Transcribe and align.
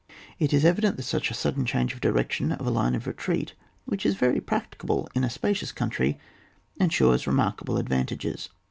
It 0.39 0.51
is 0.51 0.65
evident 0.65 0.97
that 0.97 1.03
such 1.03 1.29
a 1.29 1.35
sudden 1.35 1.63
change 1.63 1.93
of 1.93 2.01
direction 2.01 2.51
of 2.51 2.65
a 2.65 2.71
line 2.71 2.95
of 2.95 3.05
retreat, 3.05 3.53
which 3.85 4.03
is 4.03 4.15
very 4.15 4.39
practicable 4.41 5.07
in 5.13 5.23
a 5.23 5.29
spacious 5.29 5.71
country, 5.71 6.17
ensures 6.79 7.27
remarkable 7.27 7.77
advantages. 7.77 8.49